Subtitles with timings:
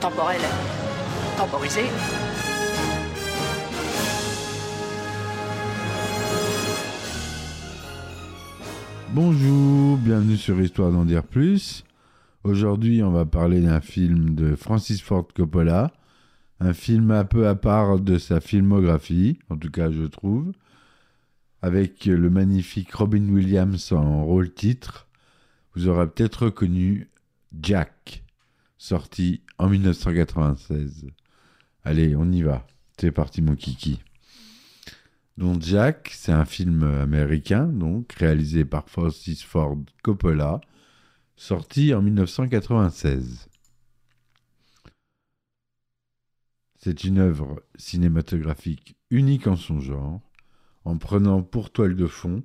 [0.00, 0.40] temporel
[1.38, 1.82] temporisé.
[9.10, 11.84] Bonjour, bienvenue sur Histoire d'en dire plus.
[12.42, 15.92] Aujourd'hui, on va parler d'un film de Francis Ford Coppola,
[16.58, 20.50] un film un peu à part de sa filmographie, en tout cas je trouve,
[21.62, 25.06] avec le magnifique Robin Williams en rôle titre.
[25.76, 27.08] Vous aurez peut-être reconnu
[27.60, 28.23] Jack,
[28.78, 31.06] sorti en 1996.
[31.84, 32.66] Allez, on y va.
[32.98, 34.00] C'est parti mon kiki.
[35.36, 40.60] Donc Jack, c'est un film américain, donc réalisé par Francis Ford Coppola,
[41.36, 43.48] sorti en 1996.
[46.78, 50.20] C'est une œuvre cinématographique unique en son genre,
[50.84, 52.44] en prenant pour toile de fond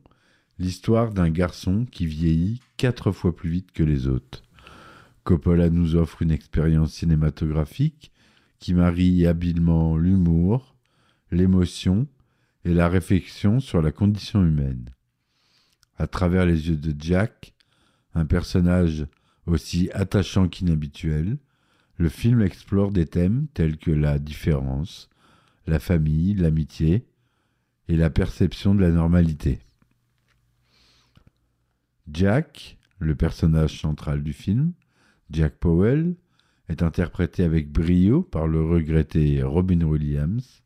[0.58, 4.44] l'histoire d'un garçon qui vieillit quatre fois plus vite que les autres.
[5.24, 8.12] Coppola nous offre une expérience cinématographique
[8.60, 10.76] qui marie habilement l'humour,
[11.32, 12.08] l'émotion
[12.66, 14.90] et la réflexion sur la condition humaine.
[15.98, 17.54] À travers les yeux de Jack,
[18.14, 19.06] un personnage
[19.46, 21.38] aussi attachant qu'inhabituel,
[21.98, 25.10] le film explore des thèmes tels que la différence,
[25.68, 27.06] la famille, l'amitié
[27.88, 29.60] et la perception de la normalité.
[32.12, 34.74] Jack, le personnage central du film,
[35.32, 36.16] Jack Powell,
[36.70, 40.62] est interprété avec brio par le regretté Robin Williams.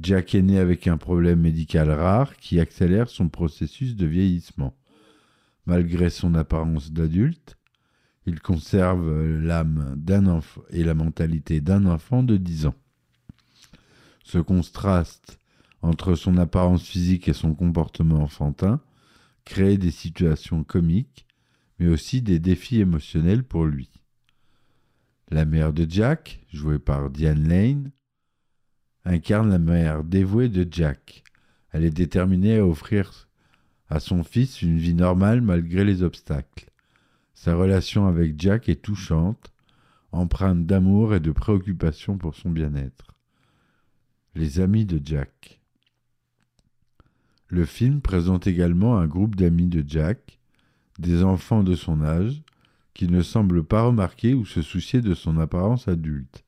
[0.00, 4.76] Jack est né avec un problème médical rare qui accélère son processus de vieillissement.
[5.66, 7.56] Malgré son apparence d'adulte,
[8.24, 12.74] il conserve l'âme d'un enfant et la mentalité d'un enfant de 10 ans.
[14.22, 15.38] Ce contraste
[15.82, 18.80] entre son apparence physique et son comportement enfantin
[19.44, 21.27] crée des situations comiques,
[21.78, 23.90] mais aussi des défis émotionnels pour lui.
[25.30, 27.92] La mère de Jack, jouée par Diane Lane,
[29.04, 31.22] incarne la mère dévouée de Jack.
[31.70, 33.28] Elle est déterminée à offrir
[33.88, 36.70] à son fils une vie normale malgré les obstacles.
[37.34, 39.52] Sa relation avec Jack est touchante,
[40.12, 43.14] empreinte d'amour et de préoccupation pour son bien-être.
[44.34, 45.60] Les amis de Jack.
[47.48, 50.37] Le film présente également un groupe d'amis de Jack,
[50.98, 52.42] des enfants de son âge,
[52.94, 56.44] qui ne semblent pas remarquer ou se soucier de son apparence adulte.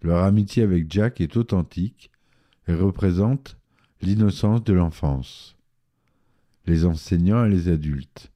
[0.00, 2.10] Leur amitié avec Jack est authentique
[2.66, 3.58] et représente
[4.00, 5.56] l'innocence de l'enfance.
[6.66, 8.32] Les enseignants et les adultes.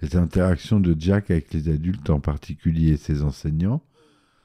[0.00, 3.82] Les interactions de Jack avec les adultes, en particulier ses enseignants,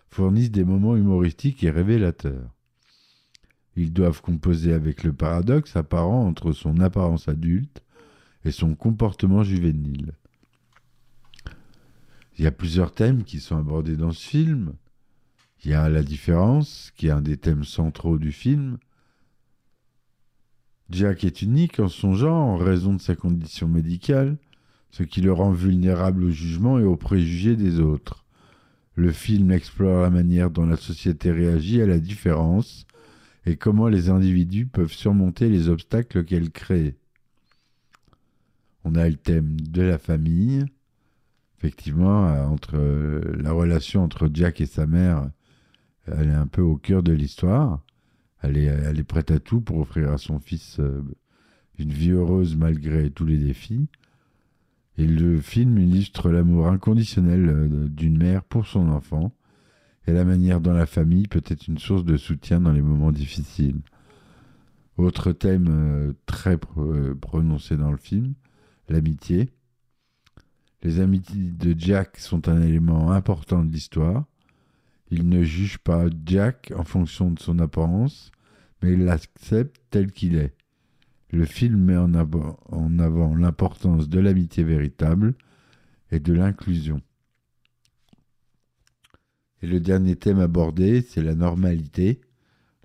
[0.09, 2.53] fournissent des moments humoristiques et révélateurs.
[3.75, 7.83] Ils doivent composer avec le paradoxe apparent entre son apparence adulte
[8.45, 10.13] et son comportement juvénile.
[12.37, 14.73] Il y a plusieurs thèmes qui sont abordés dans ce film.
[15.63, 18.77] Il y a la différence, qui est un des thèmes centraux du film.
[20.89, 24.37] Jack est unique en son genre en raison de sa condition médicale,
[24.91, 28.23] ce qui le rend vulnérable au jugement et aux préjugés des autres.
[28.93, 32.85] Le film explore la manière dont la société réagit à la différence
[33.45, 36.95] et comment les individus peuvent surmonter les obstacles qu'elle crée.
[38.83, 40.65] On a le thème de la famille.
[41.57, 45.29] Effectivement, entre la relation entre Jack et sa mère,
[46.05, 47.81] elle est un peu au cœur de l'histoire.
[48.41, 50.79] Elle est, elle est prête à tout pour offrir à son fils
[51.79, 53.87] une vie heureuse malgré tous les défis.
[54.99, 59.31] Et le film illustre l'amour inconditionnel d'une mère pour son enfant
[60.07, 63.11] et la manière dont la famille peut être une source de soutien dans les moments
[63.11, 63.81] difficiles.
[64.97, 68.33] Autre thème très prononcé dans le film,
[68.89, 69.49] l'amitié.
[70.83, 74.25] Les amitiés de Jack sont un élément important de l'histoire.
[75.09, 78.31] Il ne juge pas Jack en fonction de son apparence,
[78.81, 80.53] mais il l'accepte tel qu'il est.
[81.31, 85.33] Le film met en avant, l'importance de l'amitié véritable
[86.11, 87.01] et de l'inclusion.
[89.61, 92.21] Et le dernier thème abordé, c'est la normalité,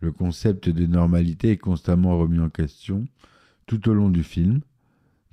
[0.01, 3.05] Le concept de normalité est constamment remis en question
[3.67, 4.61] tout au long du film.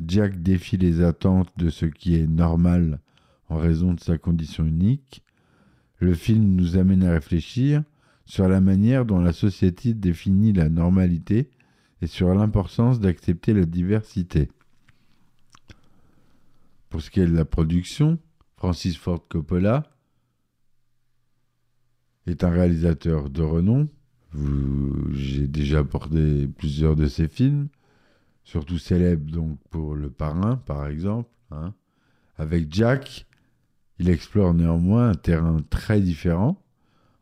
[0.06, 3.00] Jack défie les attentes de ce qui est normal
[3.50, 5.24] en raison de sa condition unique.
[6.00, 7.84] Le film nous amène à réfléchir
[8.26, 11.50] sur la manière dont la société définit la normalité
[12.02, 14.50] et sur l'importance d'accepter la diversité.
[16.90, 18.18] Pour ce qui est de la production,
[18.56, 19.92] Francis Ford Coppola
[22.26, 23.90] est un réalisateur de renom.
[25.12, 27.68] J'ai déjà abordé plusieurs de ses films,
[28.50, 31.30] surtout célèbres donc pour Le Parrain par exemple.
[31.52, 31.74] hein.
[32.36, 33.28] Avec Jack,
[34.00, 36.60] il explore néanmoins un terrain très différent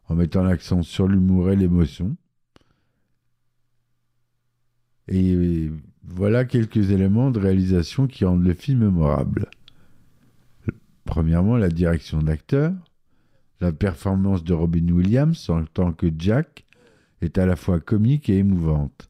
[0.07, 2.15] en mettant l'accent sur l'humour et l'émotion.
[5.09, 5.69] Et
[6.03, 9.49] voilà quelques éléments de réalisation qui rendent le film mémorable.
[11.03, 12.73] Premièrement, la direction d'acteur.
[13.59, 16.65] La performance de Robin Williams en tant que Jack
[17.21, 19.09] est à la fois comique et émouvante.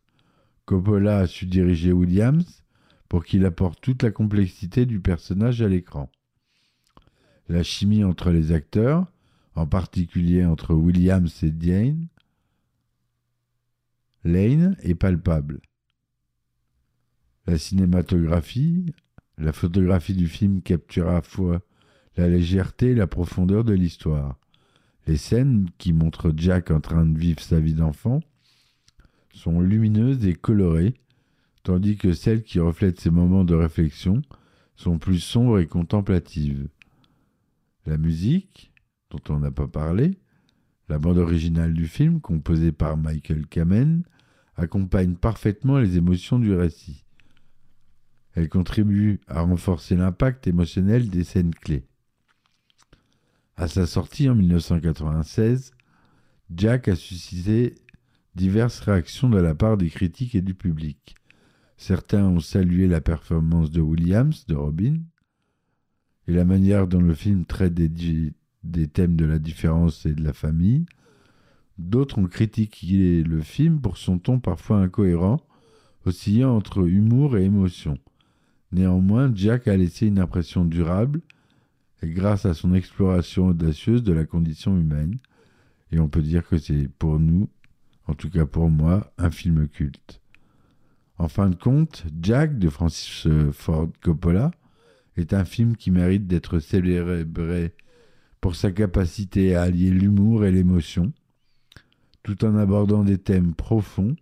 [0.67, 2.61] Coppola a su diriger Williams
[3.07, 6.11] pour qu'il apporte toute la complexité du personnage à l'écran.
[7.47, 9.07] La chimie entre les acteurs,
[9.55, 12.09] en particulier entre Williams et Diane,
[14.25, 15.61] Lane, est palpable.
[17.45, 18.93] La cinématographie,
[19.37, 21.61] la photographie du film capture à la fois
[22.17, 24.37] la légèreté et la profondeur de l'histoire.
[25.05, 28.19] Les scènes qui montrent Jack en train de vivre sa vie d'enfant
[29.33, 30.95] sont lumineuses et colorées,
[31.63, 34.21] tandis que celles qui reflètent ses moments de réflexion
[34.75, 36.67] sont plus sombres et contemplatives.
[37.85, 38.71] La musique,
[39.09, 40.17] dont on n'a pas parlé,
[40.89, 44.03] la bande originale du film, composée par Michael Kamen,
[44.55, 47.03] accompagne parfaitement les émotions du récit.
[48.33, 51.85] Elle contribue à renforcer l'impact émotionnel des scènes clés.
[53.55, 55.71] À sa sortie en 1996,
[56.55, 57.75] Jack a suscité
[58.37, 61.15] diverses réactions de la part des critiques et du public.
[61.75, 64.99] Certains ont salué la performance de Williams, de Robin,
[66.27, 70.33] et la manière dont le film traite des, thèmes de la différence et de la
[70.33, 70.85] famille.
[71.77, 75.41] D'autres ont critiqué le film pour son ton parfois incohérent,
[76.05, 77.97] oscillant entre humour et émotion.
[78.71, 81.21] Néanmoins, Jack a laissé une impression durable
[82.03, 85.17] grâce à son exploration audacieuse de la condition humaine.
[85.91, 87.49] Et on peut dire que c'est pour nous,
[88.07, 90.21] en tout cas pour moi, un film culte.
[91.17, 94.51] En fin de compte, Jack de Francis euh, Ford Coppola
[95.15, 97.73] est un film qui mérite d'être célébré
[98.39, 101.11] pour sa capacité à allier l'humour et l'émotion,
[102.23, 104.15] tout en abordant des thèmes profonds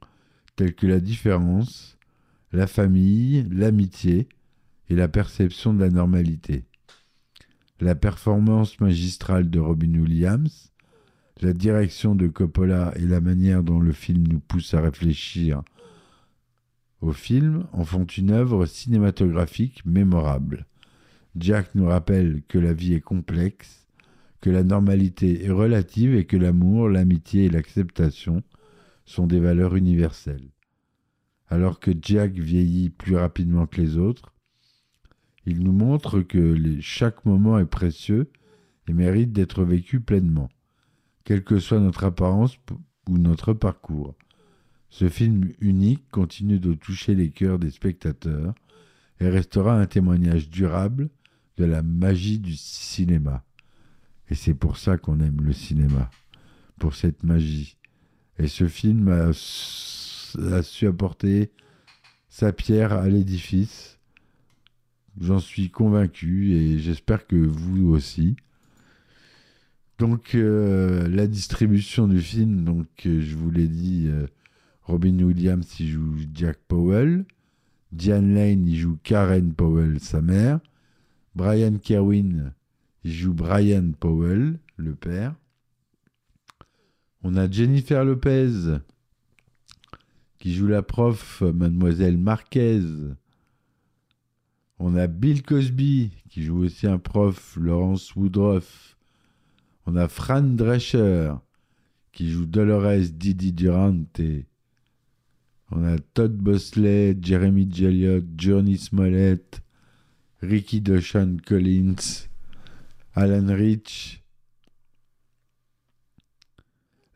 [0.55, 1.97] tels que la différence,
[2.53, 4.29] la famille, l'amitié
[4.89, 6.63] et la perception de la normalité.
[7.81, 10.71] La performance magistrale de Robin Williams,
[11.41, 15.61] la direction de Coppola et la manière dont le film nous pousse à réfléchir
[17.01, 20.65] au film en font une œuvre cinématographique mémorable.
[21.35, 23.87] Jack nous rappelle que la vie est complexe,
[24.41, 28.43] que la normalité est relative et que l'amour, l'amitié et l'acceptation
[29.05, 30.49] sont des valeurs universelles.
[31.47, 34.33] Alors que Jack vieillit plus rapidement que les autres,
[35.45, 38.31] il nous montre que chaque moment est précieux
[38.87, 40.49] et mérite d'être vécu pleinement,
[41.25, 42.57] quelle que soit notre apparence
[43.09, 44.15] ou notre parcours.
[44.89, 48.53] Ce film unique continue de toucher les cœurs des spectateurs
[49.19, 51.09] et restera un témoignage durable
[51.57, 53.43] de la magie du cinéma.
[54.29, 56.09] Et c'est pour ça qu'on aime le cinéma,
[56.79, 57.77] pour cette magie.
[58.37, 61.51] Et ce film a, a su apporter
[62.29, 63.99] sa pierre à l'édifice.
[65.19, 68.35] J'en suis convaincu et j'espère que vous aussi.
[69.97, 74.27] Donc euh, la distribution du film, donc euh, je vous l'ai dit, euh,
[74.83, 77.23] Robin Williams il joue Jack Powell,
[77.93, 80.59] Diane Lane il joue Karen Powell, sa mère,
[81.33, 82.53] Brian Kerwin
[83.05, 85.35] il joue Brian Powell, le père.
[87.23, 88.79] On a Jennifer Lopez
[90.39, 92.83] qui joue la prof Mademoiselle Marquez.
[94.77, 98.94] On a Bill Cosby qui joue aussi un prof Laurence Woodruff.
[99.85, 101.33] On a Fran Drescher
[102.11, 104.21] qui joue Dolores Didi Durante.
[105.71, 109.61] On a Todd Bosley, Jeremy Jelliot, Johnny Smollett,
[110.41, 112.27] Ricky Doshan Collins,
[113.13, 114.23] Alan Rich.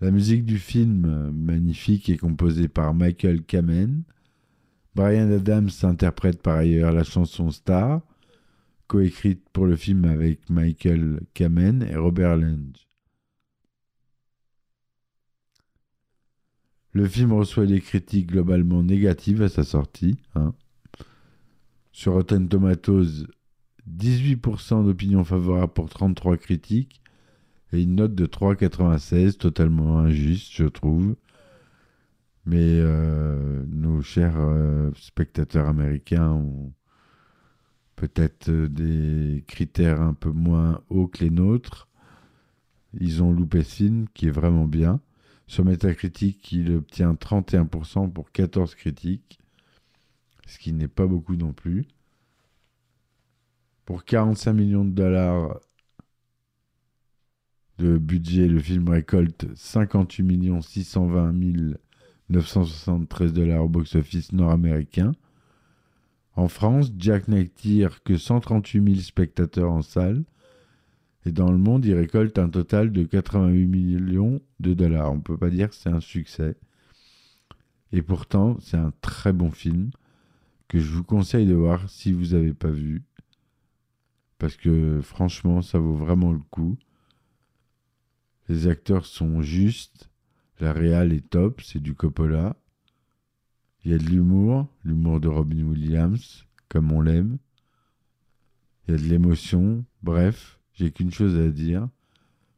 [0.02, 4.04] La musique du film, magnifique, est composée par Michael Kamen.
[4.96, 8.02] Brian Adams interprète par ailleurs la chanson Star,
[8.90, 12.88] coécrite pour le film avec Michael Kamen et Robert Lange.
[16.92, 20.18] Le film reçoit des critiques globalement négatives à sa sortie.
[20.34, 20.56] hein.
[21.92, 23.28] Sur Rotten Tomatoes,
[23.88, 27.02] 18% d'opinions favorables pour 33 critiques
[27.72, 31.16] et une note de 3,96, totalement injuste, je trouve.
[32.46, 36.74] Mais euh, nos chers euh, spectateurs américains ont
[38.00, 41.90] peut-être euh, des critères un peu moins hauts que les nôtres.
[42.94, 43.62] Ils ont loupé
[44.14, 45.02] qui est vraiment bien.
[45.48, 49.40] Sur Metacritic, il obtient 31% pour 14 critiques,
[50.48, 51.88] ce qui n'est pas beaucoup non plus.
[53.86, 55.60] Pour 45 millions de dollars
[57.80, 61.34] de budget, le film récolte 58 620
[62.30, 65.12] 973 dollars au box-office nord-américain.
[66.36, 70.24] En France, Jack n'attire que 138 000 spectateurs en salle.
[71.26, 75.12] Et dans le monde, il récolte un total de 88 millions de dollars.
[75.12, 76.56] On ne peut pas dire que c'est un succès.
[77.92, 79.92] Et pourtant, c'est un très bon film
[80.68, 83.04] que je vous conseille de voir si vous n'avez pas vu.
[84.38, 86.78] Parce que franchement, ça vaut vraiment le coup.
[88.48, 90.10] Les acteurs sont justes.
[90.60, 92.56] La réal est top, c'est du Coppola.
[93.84, 97.38] Il y a de l'humour, l'humour de Robin Williams, comme on l'aime.
[98.88, 99.86] Il y a de l'émotion.
[100.04, 101.88] Bref, j'ai qu'une chose à dire.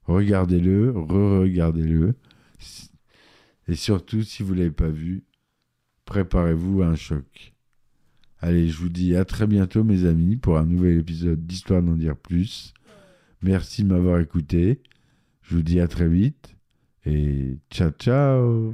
[0.03, 2.15] Regardez-le, re-regardez-le.
[3.67, 5.23] Et surtout, si vous ne l'avez pas vu,
[6.05, 7.53] préparez-vous à un choc.
[8.39, 11.95] Allez, je vous dis à très bientôt, mes amis, pour un nouvel épisode d'Histoire d'en
[11.95, 12.73] dire plus.
[13.41, 14.81] Merci de m'avoir écouté.
[15.43, 16.55] Je vous dis à très vite.
[17.05, 18.73] Et ciao, ciao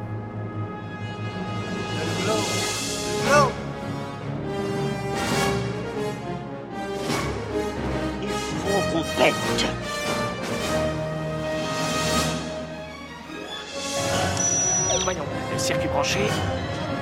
[15.03, 15.23] Voyons,
[15.57, 16.19] circuit branché,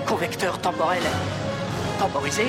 [0.08, 1.02] convecteur temporel
[2.00, 2.46] temporisé,